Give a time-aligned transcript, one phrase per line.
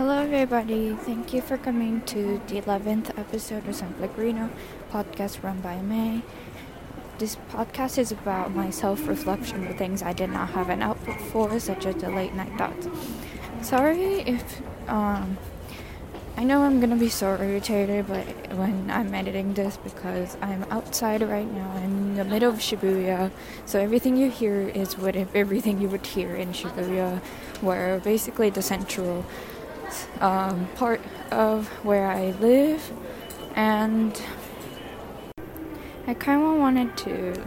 [0.00, 0.94] Hello, everybody.
[0.94, 4.48] Thank you for coming to the 11th episode of San Pellegrino
[4.90, 6.22] podcast run by May.
[7.18, 11.20] This podcast is about my self reflection of things I did not have an output
[11.20, 12.88] for, such as the late night thoughts.
[13.60, 15.36] Sorry if, um,
[16.38, 18.24] I know I'm gonna be so irritated but
[18.56, 21.72] when I'm editing this because I'm outside right now.
[21.76, 23.30] I'm in the middle of Shibuya,
[23.66, 27.18] so everything you hear is what if everything you would hear in Shibuya,
[27.60, 29.26] where basically the central
[30.20, 32.92] um, part of where I live,
[33.54, 34.20] and
[36.06, 37.46] I kind of wanted to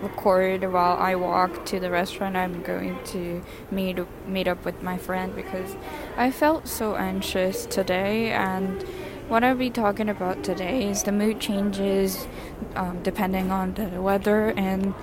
[0.00, 4.96] record while I walk to the restaurant I'm going to meet meet up with my
[4.96, 5.76] friend because
[6.16, 8.82] I felt so anxious today and
[9.28, 12.26] what I'll be talking about today is the mood changes
[12.74, 14.94] um, depending on the weather and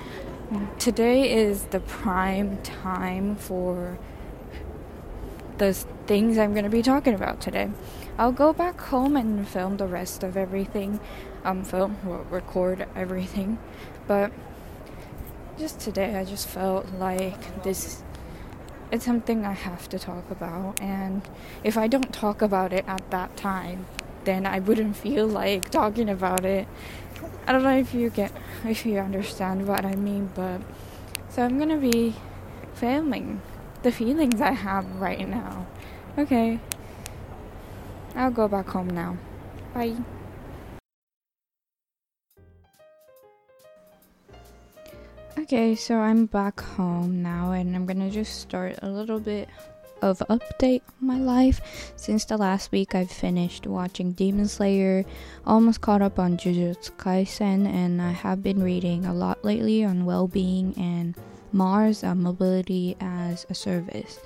[0.79, 3.97] today is the prime time for
[5.59, 7.69] the things I'm going to be talking about today.
[8.17, 10.99] I'll go back home and film the rest of everything,
[11.43, 11.97] um, film,
[12.29, 13.59] record everything,
[14.07, 14.31] but
[15.59, 18.03] just today I just felt like this
[18.89, 21.21] it's something I have to talk about, and
[21.61, 23.85] if I don't talk about it at that time,
[24.23, 26.67] then I wouldn't feel like talking about it.
[27.45, 28.31] I don't know if you get
[28.65, 30.61] if you understand what I mean, but
[31.29, 32.15] so I'm gonna be
[32.75, 33.41] filming
[33.83, 35.67] the feelings I have right now.
[36.17, 36.59] Okay.
[38.15, 39.17] I'll go back home now.
[39.73, 39.95] Bye.
[45.37, 49.47] Okay, so I'm back home now and I'm gonna just start a little bit
[50.01, 51.93] of update on my life.
[51.95, 55.05] Since the last week I've finished watching Demon Slayer,
[55.45, 60.05] almost caught up on Jujutsu Kaisen, and I have been reading a lot lately on
[60.05, 61.15] well-being and
[61.51, 64.19] MaaS uh, mobility as a service.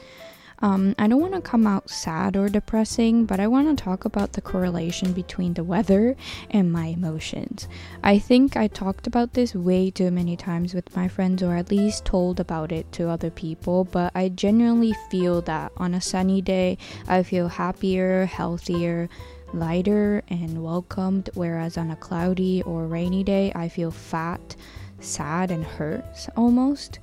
[0.61, 4.05] Um, I don't want to come out sad or depressing, but I want to talk
[4.05, 6.15] about the correlation between the weather
[6.51, 7.67] and my emotions.
[8.03, 11.71] I think I talked about this way too many times with my friends, or at
[11.71, 16.41] least told about it to other people, but I genuinely feel that on a sunny
[16.41, 19.09] day, I feel happier, healthier
[19.53, 24.55] lighter and welcomed, whereas on a cloudy or rainy day, I feel fat,
[24.99, 26.05] sad, and hurt
[26.37, 26.99] almost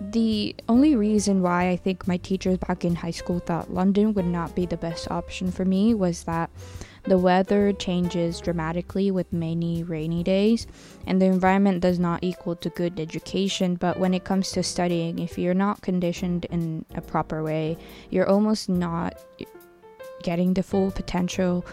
[0.00, 4.26] the only reason why I think my teachers back in high school thought London would
[4.26, 6.50] not be the best option for me was that
[7.04, 10.66] the weather changes dramatically with many rainy days,
[11.06, 13.74] and the environment does not equal to good education.
[13.74, 17.76] But when it comes to studying, if you're not conditioned in a proper way,
[18.10, 19.20] you're almost not
[20.22, 21.64] getting the full potential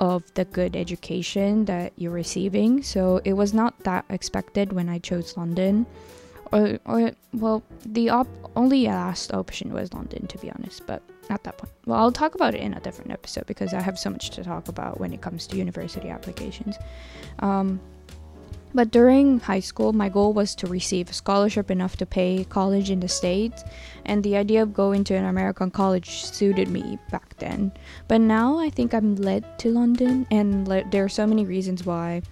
[0.00, 2.82] of the good education that you're receiving.
[2.82, 5.86] So it was not that expected when I chose London
[6.52, 10.86] or, or well, the op- only last option was London, to be honest.
[10.86, 13.80] But at that point, well, I'll talk about it in a different episode because I
[13.80, 16.76] have so much to talk about when it comes to university applications.
[17.38, 17.80] Um,
[18.74, 22.90] but during high school, my goal was to receive a scholarship enough to pay college
[22.90, 23.62] in the States,
[24.06, 27.72] and the idea of going to an American college suited me back then.
[28.08, 31.84] But now I think I'm led to London, and le- there are so many reasons
[31.84, 32.22] why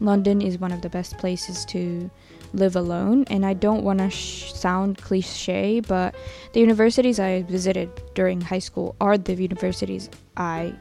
[0.00, 2.10] London is one of the best places to
[2.52, 3.24] live alone.
[3.30, 6.14] And I don't want to sh- sound cliche, but
[6.52, 10.74] the universities I visited during high school are the universities I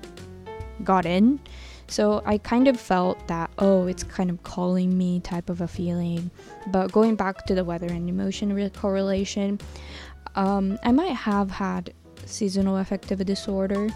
[0.84, 1.40] got in.
[1.88, 5.68] So I kind of felt that, oh, it's kind of calling me type of a
[5.68, 6.30] feeling.
[6.68, 9.60] But going back to the weather and emotion re- correlation,
[10.36, 11.94] um, I might have had
[12.26, 13.90] seasonal affective disorder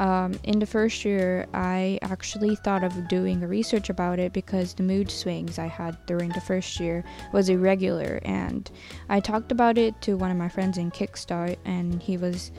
[0.00, 4.82] um, in the first year, I actually thought of doing research about it because the
[4.82, 8.70] mood swings I had during the first year was irregular, and
[9.08, 12.52] I talked about it to one of my friends in Kickstart, and he was,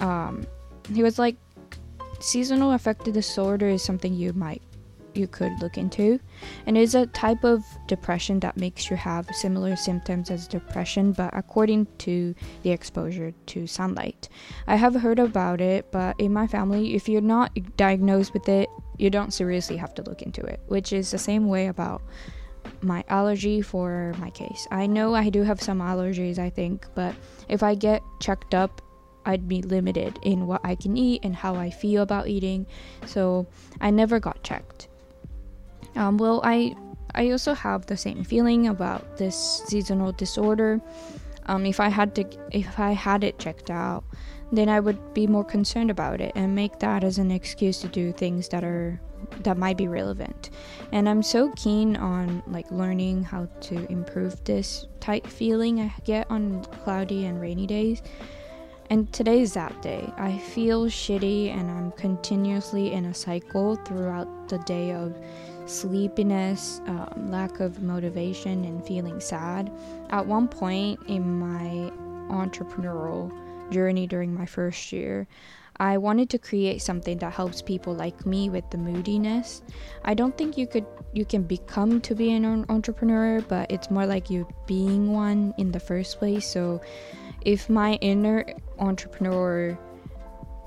[0.00, 0.46] um,
[0.92, 1.36] he was like,
[2.20, 4.62] seasonal affective disorder is something you might
[5.18, 6.20] you could look into.
[6.66, 11.36] And it's a type of depression that makes you have similar symptoms as depression, but
[11.36, 14.28] according to the exposure to sunlight.
[14.66, 18.68] I have heard about it, but in my family, if you're not diagnosed with it,
[18.96, 22.02] you don't seriously have to look into it, which is the same way about
[22.82, 24.66] my allergy for my case.
[24.70, 27.14] I know I do have some allergies, I think, but
[27.48, 28.82] if I get checked up,
[29.24, 32.66] I'd be limited in what I can eat and how I feel about eating.
[33.04, 33.46] So
[33.80, 34.88] I never got checked.
[35.96, 36.74] Um, well, I
[37.14, 40.80] I also have the same feeling about this seasonal disorder.
[41.46, 44.04] Um, if I had to, if I had it checked out,
[44.52, 47.88] then I would be more concerned about it and make that as an excuse to
[47.88, 49.00] do things that are
[49.40, 50.50] that might be relevant.
[50.92, 56.30] And I'm so keen on like learning how to improve this tight feeling I get
[56.30, 58.02] on cloudy and rainy days.
[58.90, 60.10] And today's that day.
[60.16, 65.14] I feel shitty and I'm continuously in a cycle throughout the day of
[65.68, 69.70] sleepiness, um, lack of motivation, and feeling sad.
[70.10, 71.92] At one point in my
[72.30, 73.30] entrepreneurial
[73.70, 75.26] journey during my first year,
[75.80, 79.62] I wanted to create something that helps people like me with the moodiness.
[80.04, 84.04] I don't think you could you can become to be an entrepreneur, but it's more
[84.04, 86.46] like you being one in the first place.
[86.46, 86.80] So
[87.42, 88.44] if my inner
[88.78, 89.78] entrepreneur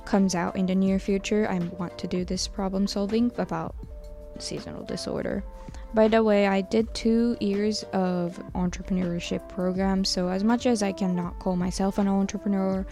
[0.06, 3.76] comes out in the near future, I want to do this problem solving about
[4.40, 5.44] seasonal disorder.
[5.94, 10.94] By the way, I did two years of entrepreneurship programs, so as much as I
[10.94, 12.86] cannot call myself an entrepreneur,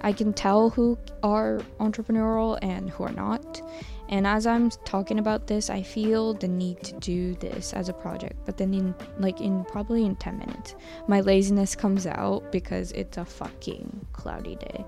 [0.00, 3.60] I can tell who are entrepreneurial and who are not.
[4.08, 7.92] And as I'm talking about this, I feel the need to do this as a
[7.92, 8.36] project.
[8.46, 10.76] But then in like in probably in 10 minutes,
[11.08, 14.84] my laziness comes out because it's a fucking cloudy day.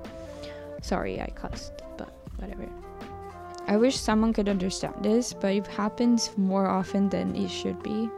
[0.82, 2.68] Sorry I cussed, but whatever.
[3.68, 8.08] I wish someone could understand this, but it happens more often than it should be.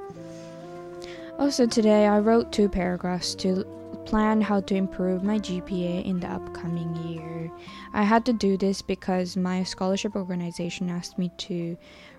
[1.40, 3.64] Also, today I wrote two paragraphs to
[4.06, 7.50] plan how to improve my GPA in the upcoming year.
[7.92, 11.76] I had to do this because my scholarship organization asked me to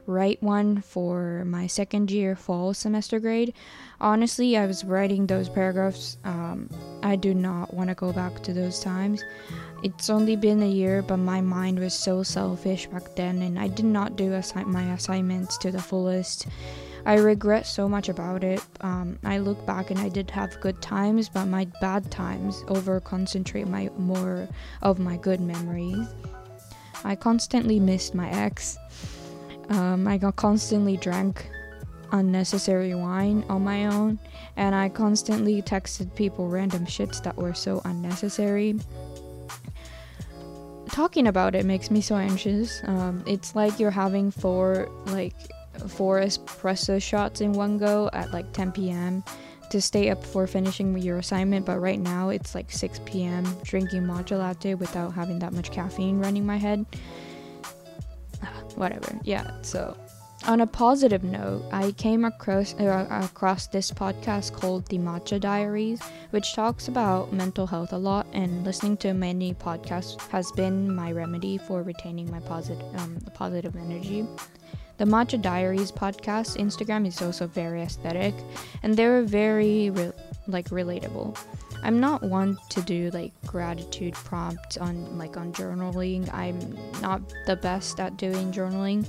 [0.08, 3.54] write one for my second year fall semester grade.
[4.00, 6.18] Honestly, I was writing those paragraphs.
[6.24, 6.70] Um,
[7.04, 9.24] I do not want to go back to those times.
[9.84, 13.68] It's only been a year, but my mind was so selfish back then, and I
[13.68, 16.46] did not do assi- my assignments to the fullest.
[17.04, 18.62] I regret so much about it.
[18.82, 23.00] Um, I look back and I did have good times, but my bad times over
[23.00, 24.48] concentrate my more
[24.84, 26.08] of my good memories.
[27.04, 28.78] I constantly missed my ex.
[29.70, 31.50] Um, I constantly drank
[32.12, 34.20] unnecessary wine on my own,
[34.58, 38.80] and I constantly texted people random shits that were so unnecessary.
[40.92, 42.82] Talking about it makes me so anxious.
[42.86, 45.34] Um, it's like you're having four like
[45.88, 49.24] four espresso shots in one go at like 10 p.m.
[49.70, 53.46] to stay up for finishing your assignment, but right now it's like 6 p.m.
[53.64, 56.86] drinking matcha latte without having that much caffeine running my head.
[58.76, 59.18] Whatever.
[59.24, 59.50] Yeah.
[59.62, 59.96] So,
[60.48, 66.02] on a positive note, I came across uh, across this podcast called The Matcha Diaries,
[66.32, 71.12] which talks about mental health a lot, and listening to many podcasts has been my
[71.12, 74.26] remedy for retaining my positive um, positive energy.
[74.98, 78.34] The Matcha Diaries podcast Instagram is also very aesthetic,
[78.84, 80.12] and they're very re-
[80.48, 81.38] like relatable.
[81.84, 86.32] I'm not one to do like gratitude prompts on like on journaling.
[86.34, 86.60] I'm
[87.02, 89.08] not the best at doing journaling,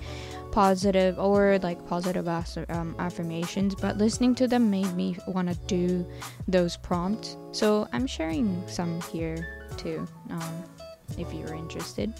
[0.52, 3.74] positive or like positive um, affirmations.
[3.74, 6.06] But listening to them made me want to do
[6.46, 7.36] those prompts.
[7.50, 10.64] So I'm sharing some here too, um,
[11.18, 12.14] if you're interested.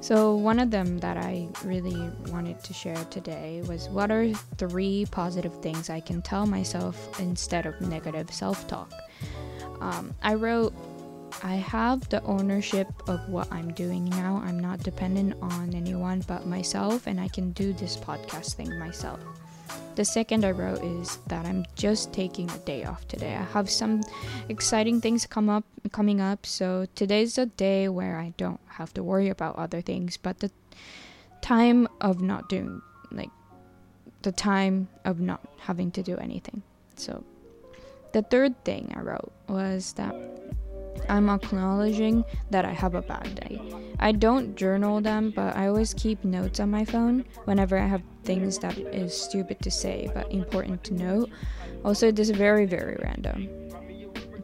[0.00, 5.06] So, one of them that I really wanted to share today was what are three
[5.10, 8.92] positive things I can tell myself instead of negative self talk?
[9.80, 10.72] Um, I wrote,
[11.42, 14.42] I have the ownership of what I'm doing now.
[14.44, 19.20] I'm not dependent on anyone but myself, and I can do this podcast thing myself.
[19.94, 23.34] The second I wrote is that I'm just taking a day off today.
[23.34, 24.00] I have some
[24.48, 29.02] exciting things come up coming up, so today's a day where I don't have to
[29.02, 30.50] worry about other things, but the
[31.40, 32.80] time of not doing
[33.10, 33.30] like
[34.22, 36.62] the time of not having to do anything.
[36.96, 37.24] So
[38.12, 40.14] the third thing I wrote was that
[41.08, 43.60] I'm acknowledging that I have a bad day.
[44.00, 48.02] I don't journal them, but I always keep notes on my phone whenever I have
[48.24, 51.30] things that is stupid to say but important to note.
[51.84, 53.48] Also, it is very, very random.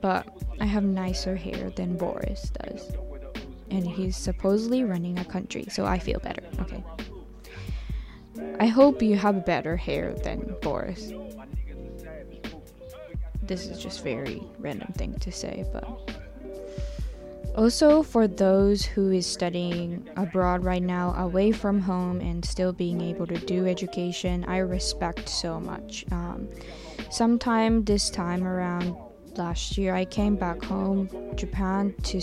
[0.00, 0.26] But
[0.60, 2.92] I have nicer hair than Boris does.
[3.70, 6.42] And he's supposedly running a country, so I feel better.
[6.60, 6.84] Okay.
[8.60, 11.12] I hope you have better hair than Boris.
[13.42, 16.23] This is just very random thing to say, but
[17.54, 23.00] also, for those who is studying abroad right now, away from home, and still being
[23.00, 26.04] able to do education, I respect so much.
[26.10, 26.48] Um,
[27.10, 28.96] sometime this time around
[29.36, 32.20] last year, I came back home, Japan, to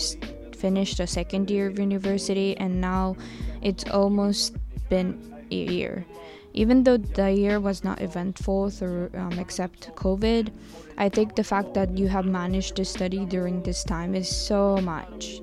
[0.54, 3.16] finish the second year of university, and now
[3.62, 4.56] it's almost
[4.88, 5.18] been
[5.50, 6.04] a year.
[6.54, 10.52] Even though the year was not eventful through um, except COVID,
[10.98, 14.76] I think the fact that you have managed to study during this time is so
[14.78, 15.40] much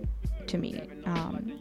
[0.48, 0.82] to me.
[1.06, 1.60] Um,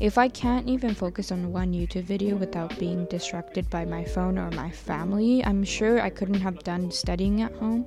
[0.00, 4.38] if I can't even focus on one YouTube video without being distracted by my phone
[4.38, 7.84] or my family, I'm sure I couldn't have done studying at home.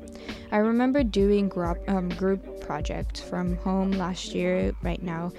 [0.51, 5.31] I remember doing group, um, group project from home last year, right now.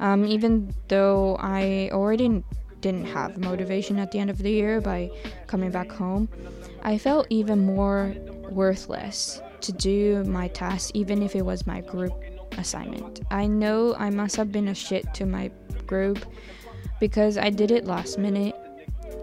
[0.00, 2.42] Um, even though I already
[2.80, 5.10] didn't have motivation at the end of the year by
[5.46, 6.28] coming back home,
[6.82, 8.14] I felt even more
[8.50, 12.12] worthless to do my task, even if it was my group
[12.56, 13.20] assignment.
[13.30, 15.50] I know I must have been a shit to my
[15.86, 16.24] group
[17.00, 18.54] because I did it last minute.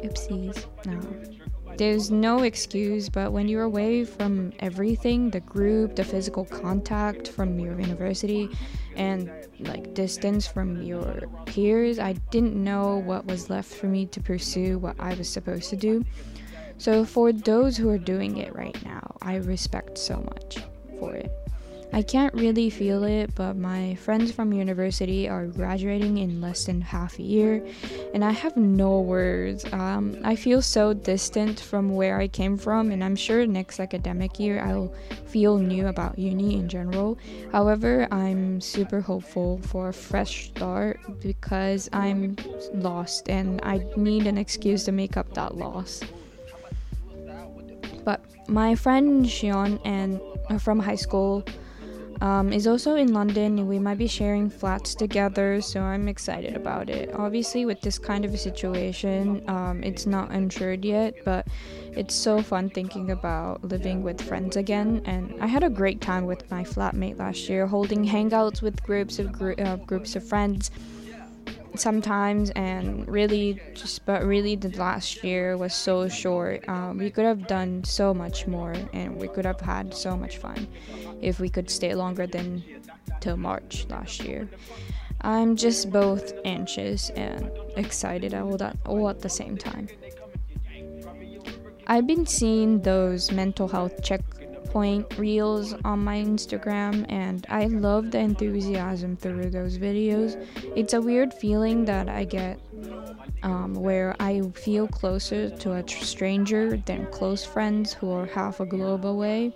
[0.04, 0.66] Oopsies.
[0.86, 1.35] No.
[1.78, 7.60] There's no excuse, but when you're away from everything the group, the physical contact from
[7.60, 8.50] your university,
[8.96, 9.30] and
[9.60, 14.78] like distance from your peers, I didn't know what was left for me to pursue
[14.78, 16.06] what I was supposed to do.
[16.78, 20.64] So, for those who are doing it right now, I respect so much.
[21.96, 26.82] I can't really feel it, but my friends from university are graduating in less than
[26.82, 27.66] half a year,
[28.14, 29.64] and I have no words.
[29.72, 34.42] Um, I feel so distant from where I came from, and I'm sure next academic
[34.42, 34.94] year I'll
[35.28, 37.18] feel new about uni in general.
[37.54, 42.36] However, I'm super hopeful for a fresh start because I'm
[42.74, 46.02] lost and I need an excuse to make up that loss.
[48.04, 51.46] But my friend Shion and uh, from high school
[52.22, 53.68] um, is also in London.
[53.68, 57.14] We might be sharing flats together, so I'm excited about it.
[57.14, 61.48] Obviously, with this kind of a situation, um, it's not insured yet, but
[61.96, 65.02] it's so fun thinking about living with friends again.
[65.06, 69.20] And I had a great time with my flatmate last year, holding hangouts with groups
[69.20, 70.72] of gr- uh, groups of friends
[71.78, 76.68] sometimes and really just but really the last year was so short.
[76.68, 80.38] Um, we could have done so much more and we could have had so much
[80.38, 80.68] fun
[81.22, 82.64] if we could stay longer than
[83.20, 84.48] till march last year.
[85.22, 89.88] I'm just both anxious and excited all, that, all at the same time.
[91.88, 94.22] I've been seeing those mental health check
[94.76, 100.36] point reels on my Instagram, and I love the enthusiasm through those videos.
[100.76, 102.60] It's a weird feeling that I get
[103.44, 108.66] um, where I feel closer to a stranger than close friends who are half a
[108.66, 109.56] globe away.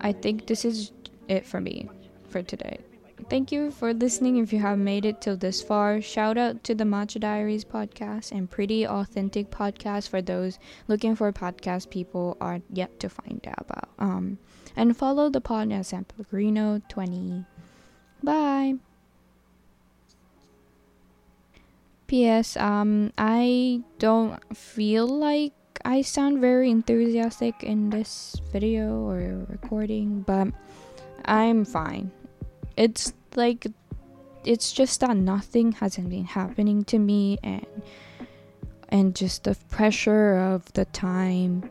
[0.00, 0.92] I think this is
[1.28, 1.90] it for me
[2.30, 2.78] for today.
[3.28, 6.00] Thank you for listening if you have made it till this far.
[6.00, 11.32] Shout out to the Matcha Diaries podcast and Pretty Authentic podcast for those looking for
[11.32, 13.88] podcast people are yet to find out about.
[13.98, 14.38] Um,
[14.76, 17.44] and follow the pod at San Pellegrino 20.
[18.22, 18.74] Bye.
[22.06, 22.56] P.S.
[22.56, 25.52] Um, I don't feel like
[25.84, 30.48] I sound very enthusiastic in this video or recording, but
[31.24, 32.12] I'm fine
[32.76, 33.66] it's like
[34.44, 37.66] it's just that nothing hasn't been happening to me and
[38.88, 41.68] and just the pressure of the time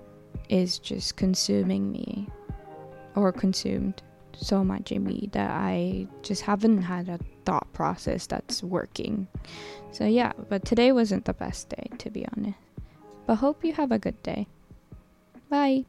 [0.50, 2.28] is just consuming me
[3.16, 4.02] or consumed
[4.36, 9.28] so much in me that I just haven't had a thought process that's working.
[9.92, 12.58] So yeah, but today wasn't the best day to be honest.
[13.26, 14.48] But hope you have a good day.
[15.50, 15.86] Bye.